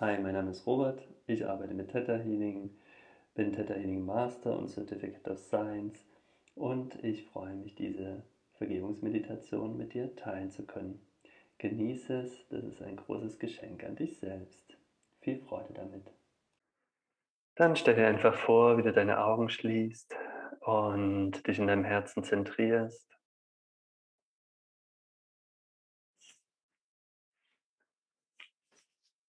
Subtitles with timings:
[0.00, 1.06] Hi, mein Name ist Robert.
[1.28, 2.68] Ich arbeite mit Theta Healing,
[3.36, 6.04] bin Theta Healing Master und Certificate of Science
[6.56, 11.00] und ich freue mich, diese Vergebungsmeditation mit dir teilen zu können.
[11.58, 14.76] Genieße es, das ist ein großes Geschenk an dich selbst.
[15.20, 16.10] Viel Freude damit.
[17.54, 20.12] Dann stell dir einfach vor, wie du deine Augen schließt
[20.62, 23.13] und dich in deinem Herzen zentrierst.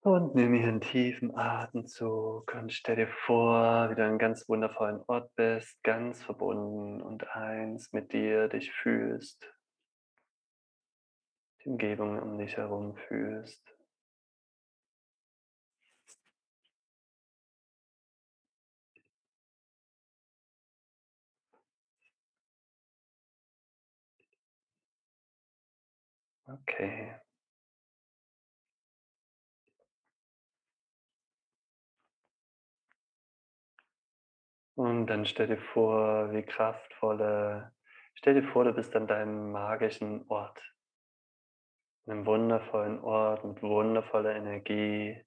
[0.04, 4.48] Und nimm hier einen tiefen Atemzug und stell dir vor, wie du an einem ganz
[4.48, 9.52] wundervollen Ort bist, ganz verbunden und eins mit dir dich fühlst,
[11.64, 13.74] die Umgebung um dich herum fühlst.
[26.48, 27.23] Okay.
[35.04, 37.70] Und dann stell dir vor, wie kraftvolle
[38.14, 40.58] stell dir vor, du bist an deinem magischen Ort.
[42.06, 45.22] Einem wundervollen Ort mit wundervoller Energie.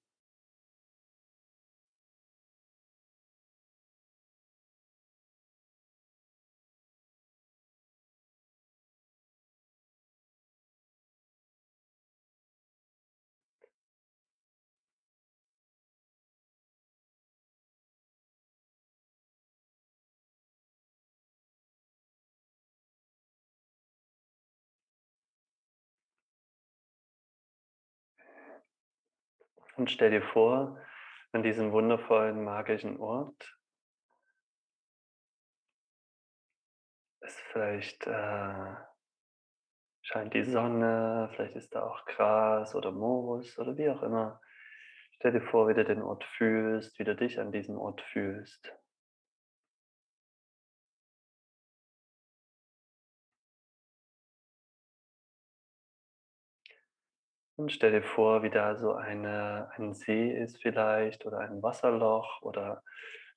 [29.78, 30.76] Und stell dir vor,
[31.30, 33.56] an diesem wundervollen magischen Ort
[37.20, 38.74] ist vielleicht äh,
[40.02, 44.40] scheint die Sonne, vielleicht ist da auch Gras oder Moos oder wie auch immer.
[45.12, 48.72] Stell dir vor, wie du den Ort fühlst, wie du dich an diesem Ort fühlst.
[57.58, 62.40] Und stell dir vor, wie da so eine, ein See ist vielleicht oder ein Wasserloch
[62.42, 62.84] oder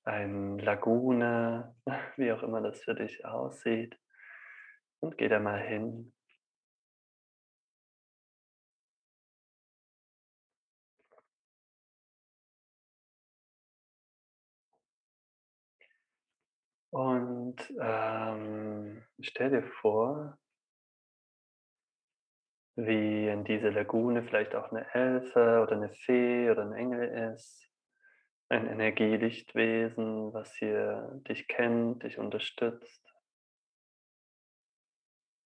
[0.04, 1.76] eine Lagune,
[2.18, 3.98] wie auch immer das für dich aussieht.
[5.00, 6.14] Und geh da mal hin.
[16.92, 20.38] Und ähm, stell dir vor,
[22.76, 27.68] wie in dieser Lagune vielleicht auch eine Elfe oder eine Fee oder ein Engel ist.
[28.50, 33.02] Ein Energielichtwesen, was hier dich kennt, dich unterstützt,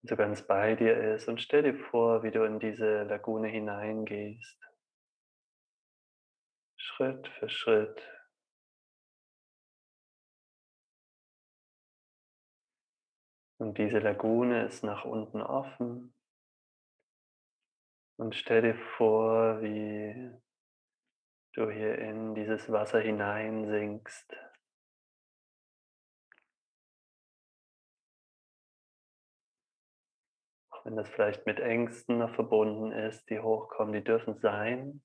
[0.04, 1.28] so ganz bei dir ist.
[1.28, 4.58] Und stell dir vor, wie du in diese Lagune hineingehst.
[6.78, 8.02] Schritt für Schritt.
[13.60, 16.17] Und diese Lagune ist nach unten offen.
[18.18, 20.32] Und stell dir vor, wie
[21.54, 24.36] du hier in dieses Wasser hineinsinkst.
[30.72, 35.04] Auch wenn das vielleicht mit Ängsten noch verbunden ist, die hochkommen, die dürfen sein.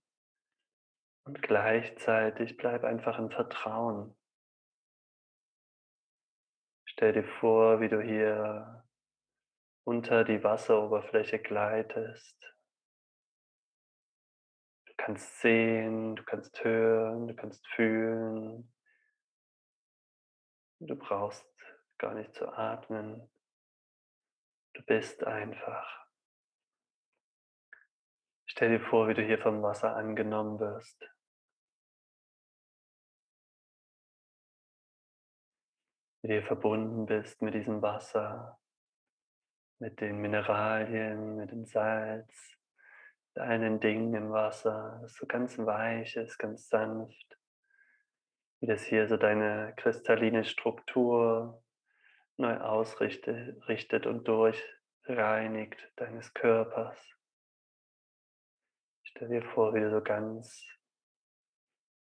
[1.25, 4.17] Und gleichzeitig bleib einfach im Vertrauen.
[6.87, 8.85] Stell dir vor, wie du hier
[9.85, 12.43] unter die Wasseroberfläche gleitest.
[15.03, 18.73] Du kannst sehen, du kannst hören, du kannst fühlen.
[20.79, 21.45] Du brauchst
[21.99, 23.29] gar nicht zu atmen.
[24.75, 26.07] Du bist einfach.
[28.47, 31.03] Stell dir vor, wie du hier vom Wasser angenommen wirst.
[36.21, 38.57] Wie du hier verbunden bist mit diesem Wasser,
[39.81, 42.62] mit den Mineralien, mit dem Salz,
[43.39, 47.39] allen Dingen im Wasser, das so ganz weich ist, ganz sanft.
[48.61, 51.63] Wie das hier so deine kristalline Struktur
[52.37, 56.99] neu ausrichtet und durchreinigt deines Körpers.
[59.03, 60.67] Stell dir vor, wie du so ganz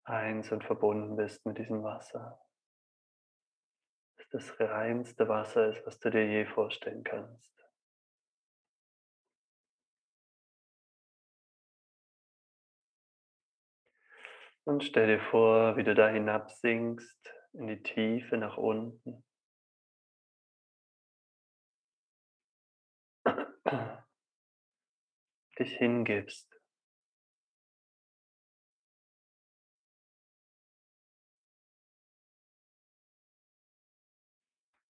[0.03, 2.39] eins und verbunden bist mit diesem Wasser.
[4.17, 7.60] Dass das reinste Wasser ist, was du dir je vorstellen kannst.
[14.63, 19.23] Und stell dir vor, wie du da hinabsinkst in die Tiefe nach unten.
[25.57, 26.47] Dich hingibst.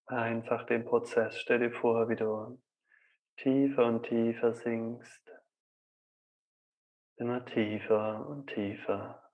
[0.08, 1.40] Einfach den Prozess.
[1.40, 2.62] Stell dir vor, wie du
[3.38, 5.32] tiefer und tiefer sinkst.
[7.16, 9.31] Immer tiefer und tiefer.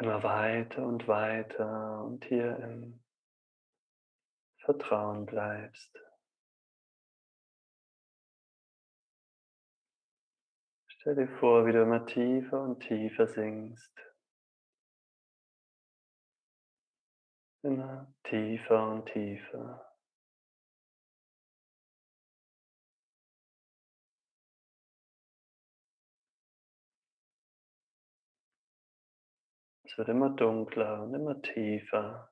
[0.00, 3.04] Immer weiter und weiter und hier im
[4.64, 5.94] Vertrauen bleibst.
[10.88, 13.94] Stell dir vor, wie du immer tiefer und tiefer sinkst.
[17.62, 19.89] Immer tiefer und tiefer.
[29.90, 32.30] Es wird immer dunkler und immer tiefer.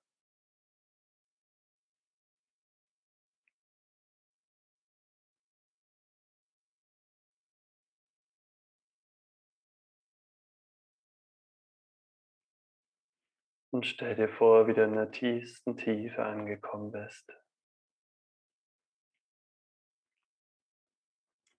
[13.72, 17.28] Und stell dir vor, wie du in der tiefsten Tiefe angekommen bist.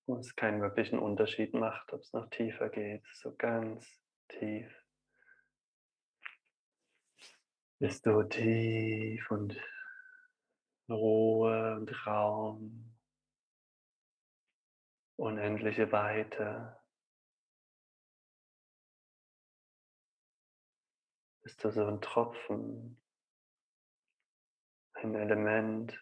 [0.07, 4.78] Wo es keinen wirklichen Unterschied macht, ob es noch tiefer geht, so ganz tief.
[7.81, 9.55] Du tief und
[10.89, 12.93] Ruhe und Raum,
[15.15, 16.77] unendliche Weite.
[21.41, 23.01] Du so ein Tropfen,
[24.95, 25.93] ein Element,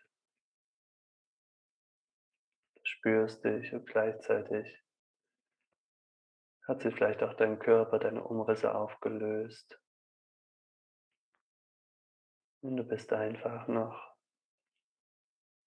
[2.74, 4.84] du spürst dich und gleichzeitig
[6.64, 9.80] hat sich vielleicht auch dein Körper, deine Umrisse aufgelöst.
[12.68, 14.14] Und du bist einfach noch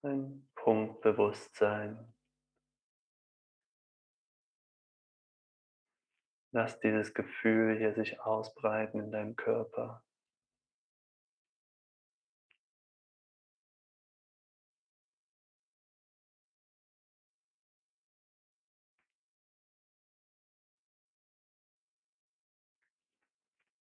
[0.04, 2.12] ein Punkt Bewusstsein.
[6.52, 10.04] Lass dieses Gefühl hier sich ausbreiten in deinem Körper.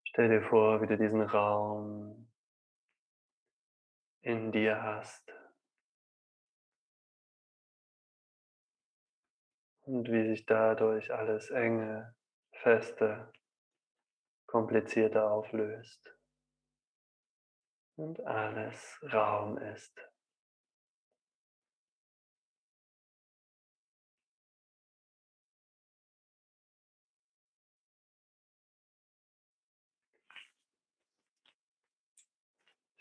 [0.06, 2.19] Stell dir vor, wie du diesen Raum
[4.22, 5.34] in dir hast.
[9.82, 12.16] Und wie sich dadurch alles enge,
[12.52, 13.32] feste,
[14.46, 16.16] komplizierte auflöst.
[17.96, 20.09] Und alles Raum ist.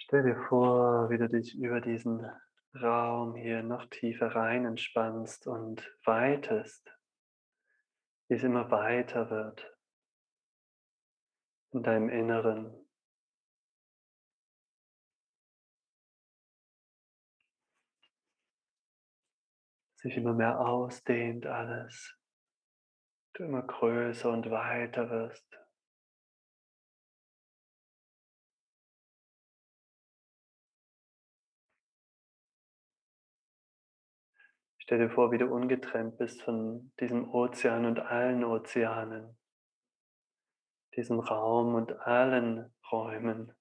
[0.08, 2.24] Stell dir vor, wie du dich über diesen
[2.74, 6.90] Raum hier noch tiefer rein entspannst und weitest,
[8.28, 9.70] wie es immer weiter wird
[11.72, 12.88] in deinem Inneren.
[19.96, 22.18] Sich immer mehr ausdehnt alles,
[23.34, 25.67] du immer größer und weiter wirst.
[34.88, 39.36] Stell dir vor, wie du ungetrennt bist von diesem Ozean und allen Ozeanen,
[40.96, 43.52] diesem Raum und allen Räumen,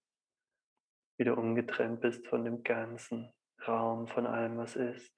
[1.17, 3.34] wie du ungetrennt bist von dem ganzen
[3.67, 5.13] Raum, von allem, was ist.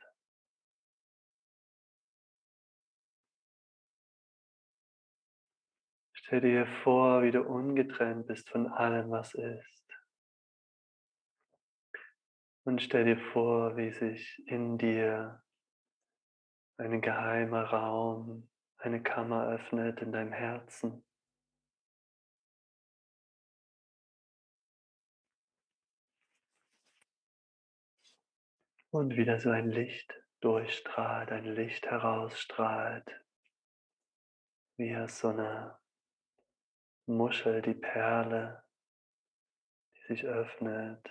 [6.13, 9.85] Stell dir vor, wie du ungetrennt bist von allem, was ist.
[12.63, 15.43] Und stell dir vor, wie sich in dir
[16.79, 21.03] ein geheimer Raum, eine Kammer öffnet in deinem Herzen.
[28.91, 33.07] Und wieder so ein Licht durchstrahlt, ein Licht herausstrahlt,
[34.77, 35.79] wie aus so einer
[37.05, 38.63] Muschel, die Perle,
[39.95, 41.05] die sich öffnet,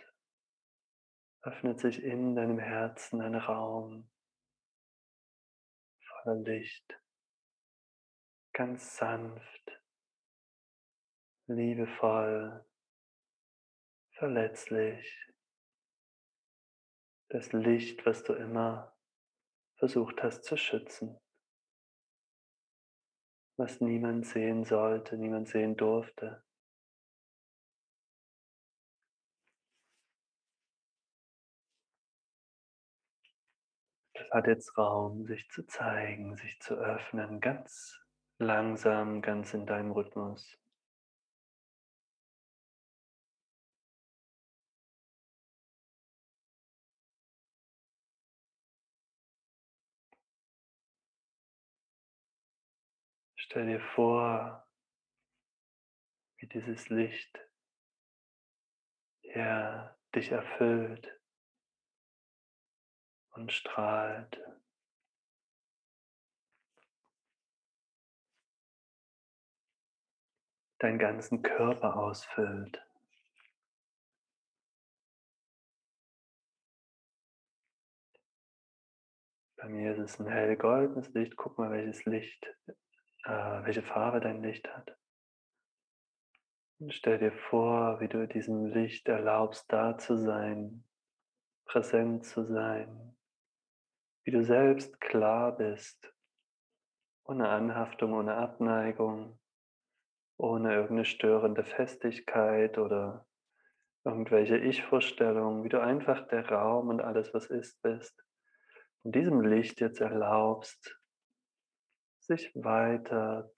[1.43, 4.11] öffnet sich in deinem Herzen ein Raum,
[6.35, 7.01] Licht,
[8.53, 9.81] ganz sanft,
[11.47, 12.65] liebevoll,
[14.13, 15.27] verletzlich.
[17.31, 18.97] Das Licht, was du immer
[19.77, 21.19] versucht hast zu schützen,
[23.57, 26.45] was niemand sehen sollte, niemand sehen durfte.
[34.33, 38.01] hat jetzt Raum, sich zu zeigen, sich zu öffnen, ganz
[38.39, 40.59] langsam, ganz in deinem Rhythmus.
[53.37, 54.67] Stell dir vor,
[56.37, 57.41] wie dieses Licht
[59.23, 61.18] ja, dich erfüllt
[63.39, 64.41] und strahlt.
[70.81, 72.85] Deinen ganzen Körper ausfüllt.
[79.57, 81.37] Bei mir ist es ein hell goldenes Licht.
[81.37, 82.47] Guck mal, welches Licht,
[83.25, 84.97] äh, welche Farbe dein Licht hat.
[86.79, 90.85] Und stell dir vor, wie du diesem Licht erlaubst, da zu sein,
[91.65, 93.18] präsent zu sein,
[94.29, 96.15] wie du selbst klar bist,
[97.25, 99.41] ohne Anhaftung, ohne Abneigung,
[100.37, 103.27] ohne irgendeine störende Festigkeit oder
[104.05, 108.23] irgendwelche Ich-Vorstellungen, wie du einfach der Raum und alles, was ist, bist.
[109.03, 111.01] Und diesem Licht jetzt erlaubst,
[112.19, 113.51] sich weiter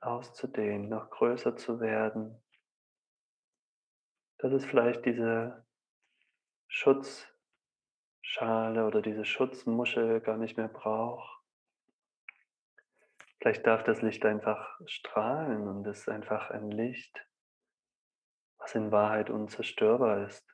[0.00, 2.42] auszudehnen, noch größer zu werden,
[4.38, 5.64] dass es vielleicht diese
[8.26, 11.40] Schutzschale oder diese Schutzmuschel gar nicht mehr braucht.
[13.38, 17.24] Vielleicht darf das Licht einfach strahlen und es ist einfach ein Licht,
[18.58, 20.44] was in Wahrheit unzerstörbar ist.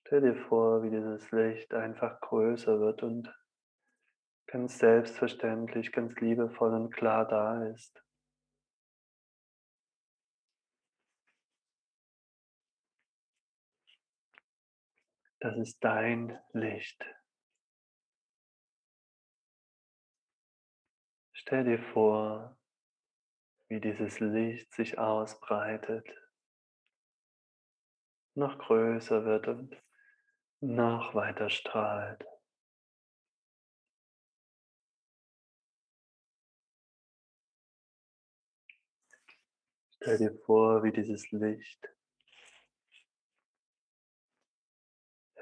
[0.00, 3.32] Stell dir vor, wie dieses Licht einfach größer wird und
[4.46, 8.03] ganz selbstverständlich, ganz liebevoll und klar da ist.
[15.44, 17.04] Das ist dein Licht.
[21.34, 22.58] Stell dir vor,
[23.68, 26.08] wie dieses Licht sich ausbreitet,
[28.34, 29.76] noch größer wird und
[30.60, 32.24] noch weiter strahlt.
[39.90, 41.94] Stell dir vor, wie dieses Licht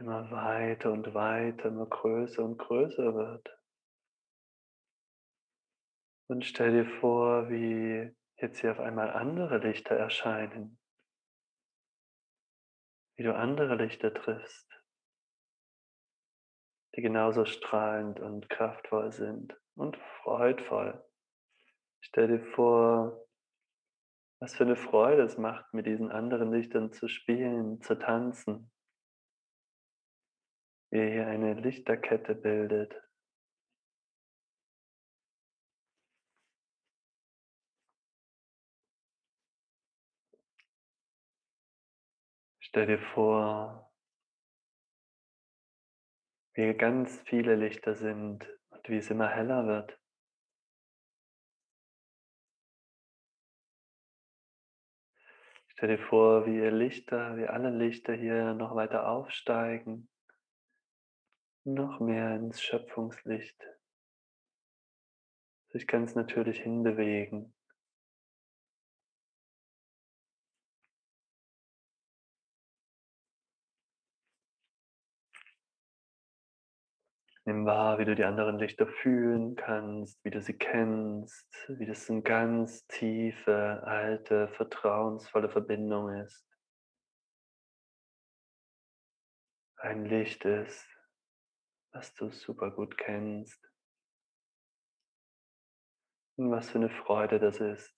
[0.02, 3.58] immer weiter und weiter, immer größer und größer wird.
[6.28, 10.78] Und stell dir vor, wie jetzt hier auf einmal andere Lichter erscheinen,
[13.16, 14.72] wie du andere Lichter triffst
[16.96, 21.02] die genauso strahlend und kraftvoll sind und freudvoll.
[22.00, 23.26] Stell dir vor,
[24.40, 28.71] was für eine Freude es macht, mit diesen anderen Lichtern zu spielen, zu tanzen.
[30.92, 32.94] Wie hier eine Lichterkette bildet.
[42.60, 43.90] Stell dir vor,
[46.52, 49.98] wie ganz viele Lichter sind und wie es immer heller wird.
[55.68, 60.11] Stell dir vor, wie ihr Lichter, wie alle Lichter hier noch weiter aufsteigen,
[61.64, 63.56] noch mehr ins Schöpfungslicht,
[65.68, 67.54] sich ganz natürlich hinbewegen.
[77.44, 82.08] Nimm wahr, wie du die anderen Lichter fühlen kannst, wie du sie kennst, wie das
[82.08, 86.46] eine ganz tiefe, alte, vertrauensvolle Verbindung ist.
[89.76, 90.91] Ein Licht ist,
[91.92, 93.70] was du super gut kennst.
[96.36, 97.94] Und was für eine Freude das ist,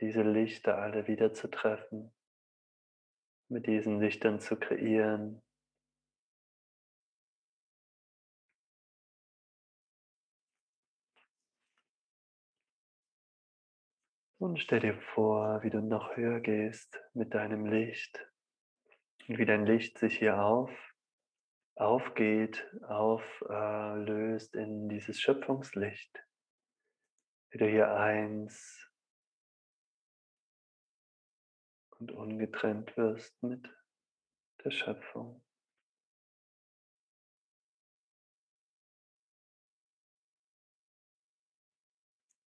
[0.00, 2.14] diese Lichter alle wieder zu treffen,
[3.48, 5.44] mit diesen Lichtern zu kreieren,
[14.44, 18.30] Und stell dir vor, wie du noch höher gehst mit deinem Licht.
[19.26, 20.70] Und wie dein Licht sich hier auf,
[21.76, 26.24] aufgeht, auflöst äh, in dieses Schöpfungslicht.
[27.50, 28.90] Wie du hier eins
[31.98, 33.68] und ungetrennt wirst mit
[34.64, 35.44] der Schöpfung.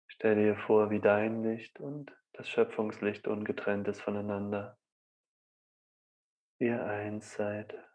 [0.07, 4.79] Stell dir vor, wie dein Licht und das Schöpfungslicht ungetrennt ist voneinander.
[6.59, 7.86] Ihr eins seid.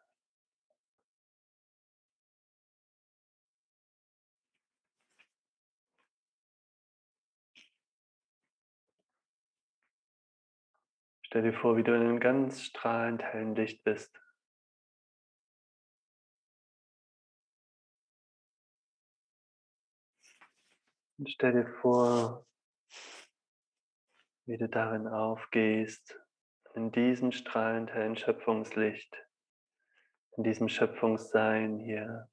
[11.32, 14.20] Stell dir vor, wie du in einem ganz strahlend hellen Licht bist.
[21.16, 22.46] Und stell dir vor,
[24.44, 26.20] wie du darin aufgehst,
[26.74, 29.16] in diesem strahlend hellen Schöpfungslicht,
[30.36, 32.30] in diesem Schöpfungssein hier,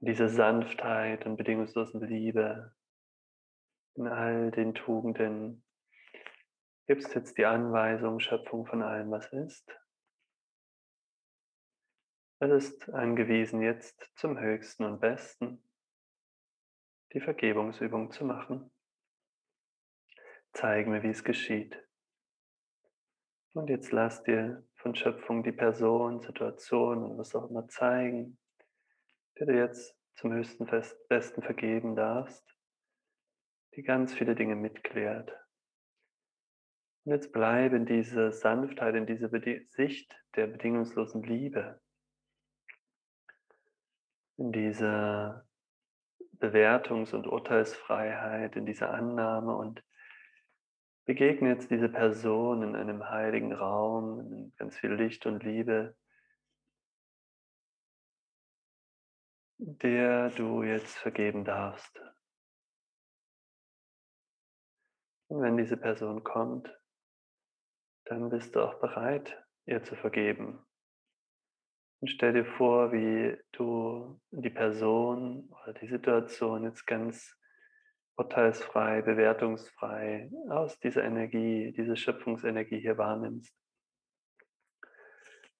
[0.00, 2.76] in dieser Sanftheit und bedingungslosen Liebe,
[3.94, 5.64] in all den Tugenden,
[6.88, 9.78] gibst jetzt die Anweisung, Schöpfung von allem, was ist.
[12.40, 15.62] Es ist angewiesen, jetzt zum Höchsten und Besten
[17.12, 18.70] die Vergebungsübung zu machen.
[20.54, 21.78] Zeig mir, wie es geschieht.
[23.52, 28.38] Und jetzt lass dir von Schöpfung die Person, Situation und was auch immer zeigen,
[29.38, 30.64] der du jetzt zum höchsten
[31.08, 32.56] Besten vergeben darfst,
[33.74, 35.47] die ganz viele Dinge mitklärt.
[37.08, 39.30] Und jetzt bleib in dieser Sanftheit, in dieser
[39.70, 41.80] Sicht der bedingungslosen Liebe,
[44.36, 45.48] in dieser
[46.38, 49.82] Bewertungs- und Urteilsfreiheit, in dieser Annahme und
[51.06, 55.96] begegne jetzt diese Person in einem heiligen Raum, in ganz viel Licht und Liebe,
[59.56, 62.02] der du jetzt vergeben darfst.
[65.28, 66.70] Und wenn diese Person kommt,
[68.08, 69.36] dann bist du auch bereit,
[69.66, 70.58] ihr zu vergeben.
[72.00, 77.36] Und stell dir vor, wie du die Person oder die Situation jetzt ganz
[78.16, 83.54] urteilsfrei, bewertungsfrei aus dieser Energie, diese Schöpfungsenergie hier wahrnimmst.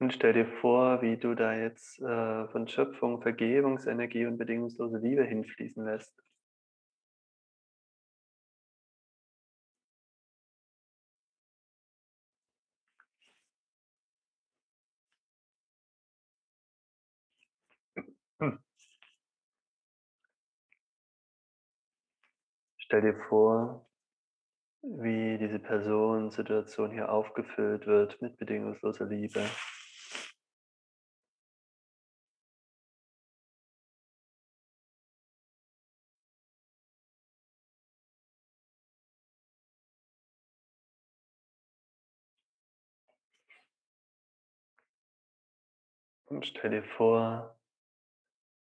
[0.01, 5.25] Und stell dir vor, wie du da jetzt äh, von Schöpfung, Vergebungsenergie und bedingungslose Liebe
[5.25, 6.15] hinfließen lässt.
[18.41, 18.59] Hm.
[22.77, 23.87] Stell dir vor,
[24.83, 29.45] wie diese Person, Situation hier aufgefüllt wird mit bedingungsloser Liebe.
[46.27, 47.58] Und stell dir vor,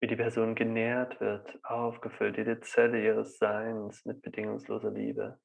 [0.06, 5.40] wie die Person genährt wird, aufgefüllt, jede Zelle ihres Seins mit bedingungsloser Liebe.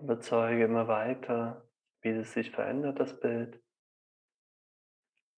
[0.00, 1.68] Und bezeuge immer weiter,
[2.00, 3.60] wie es sich verändert, das Bild.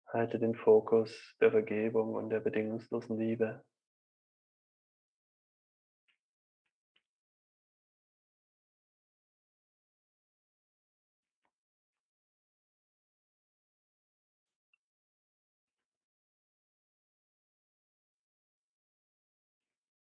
[0.06, 3.64] Halte den Fokus der Vergebung und der bedingungslosen Liebe.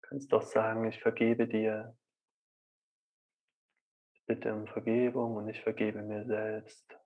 [0.03, 1.97] Du kannst doch sagen, ich vergebe dir
[4.31, 6.97] bitte um Vergebung und ich vergebe mir selbst.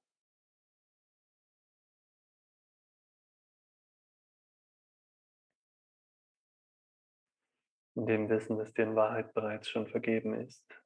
[7.94, 10.83] In dem Wissen, dass dir in Wahrheit bereits schon vergeben ist.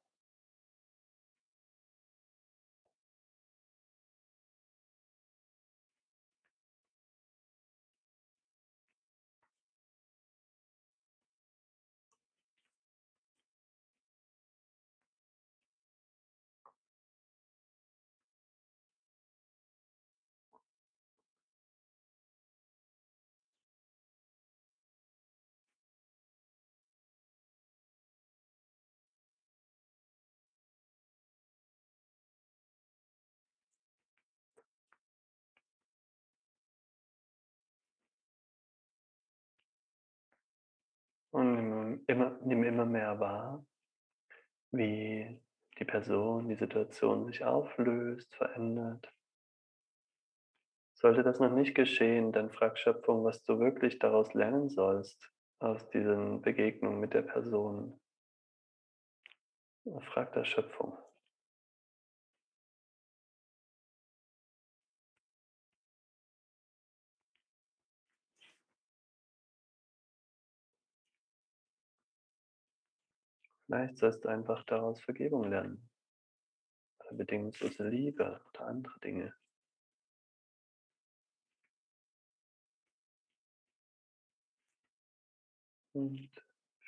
[42.09, 43.65] Immer, nimm immer mehr wahr,
[44.71, 45.39] wie
[45.77, 49.13] die Person, die Situation sich auflöst, verändert.
[50.95, 55.87] Sollte das noch nicht geschehen, dann frag Schöpfung, was du wirklich daraus lernen sollst, aus
[55.89, 57.99] diesen Begegnungen mit der Person.
[60.01, 60.97] Frag der Schöpfung.
[73.69, 75.87] Vielleicht sollst du einfach daraus Vergebung lernen.
[77.01, 79.31] Oder bedingungslose Liebe oder andere Dinge.
[85.93, 86.31] Und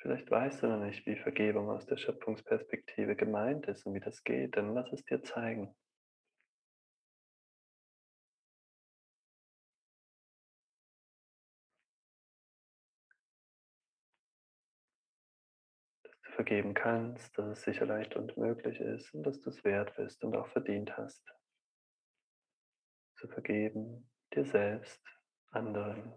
[0.00, 4.24] vielleicht weißt du noch nicht, wie Vergebung aus der Schöpfungsperspektive gemeint ist und wie das
[4.24, 5.72] geht, dann lass es dir zeigen.
[16.42, 20.24] Vergeben kannst, dass es sicher leicht und möglich ist und dass du es wert bist
[20.24, 21.24] und auch verdient hast.
[23.16, 25.00] Zu vergeben, dir selbst,
[25.52, 26.12] anderen.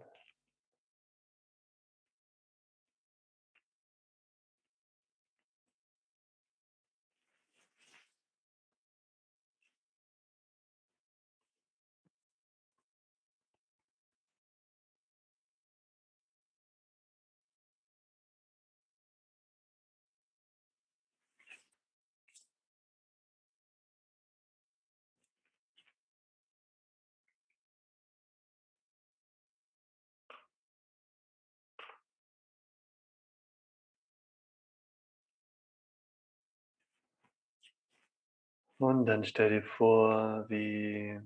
[38.78, 41.18] Und dann stell dir vor, wie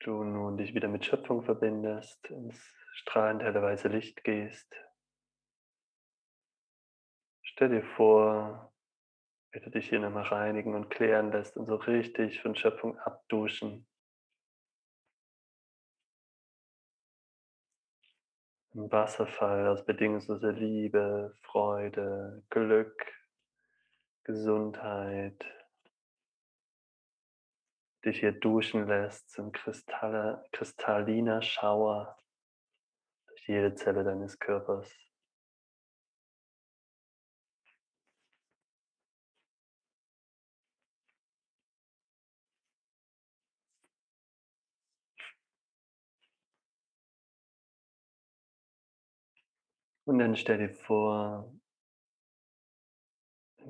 [0.00, 2.58] du nun dich wieder mit Schöpfung verbindest, ins
[2.92, 4.74] strahlend helle weiße Licht gehst.
[7.42, 8.72] Stell dir vor,
[9.52, 13.86] wie du dich hier nochmal reinigen und klären lässt und so richtig von Schöpfung abduschen.
[18.72, 23.04] Ein Wasserfall aus bedingungsloser Liebe, Freude, Glück,
[24.24, 25.44] Gesundheit,
[28.04, 32.16] dich hier duschen lässt, so ein kristalliner Schauer
[33.28, 34.90] durch jede Zelle deines Körpers.
[50.04, 51.52] Und dann stell dir vor,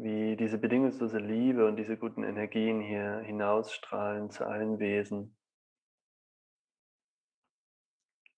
[0.02, 5.36] wie diese bedingungslose Liebe und diese guten Energien hier hinausstrahlen zu allen Wesen,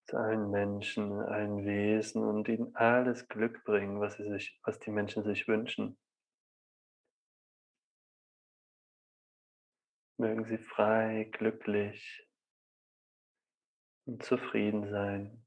[0.06, 4.90] zu allen Menschen, allen Wesen und ihnen alles Glück bringen, was, sie sich, was die
[4.90, 5.96] Menschen sich wünschen.
[10.18, 12.28] Mögen sie frei, glücklich
[14.04, 15.44] und zufrieden sein.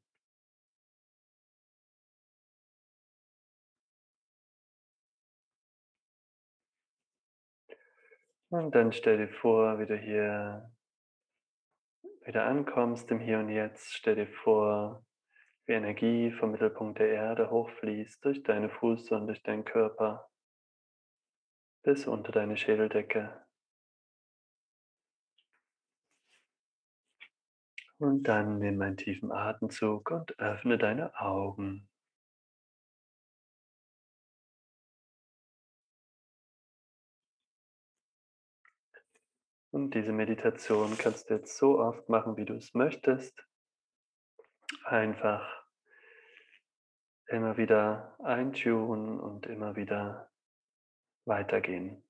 [8.56, 10.72] Und dann stell dir vor, wie du hier
[12.26, 13.94] wieder ankommst im Hier und Jetzt.
[13.94, 15.06] Stell dir vor,
[15.66, 20.30] wie Energie vom Mittelpunkt der Erde hochfließt durch deine Fußsohlen, durch deinen Körper
[21.84, 23.46] bis unter deine Schädeldecke.
[27.98, 31.90] Und dann nimm einen tiefen Atemzug und öffne deine Augen.
[39.76, 43.46] Und diese Meditation kannst du jetzt so oft machen, wie du es möchtest.
[44.86, 45.66] Einfach
[47.28, 50.32] immer wieder eintunen und immer wieder
[51.26, 52.05] weitergehen.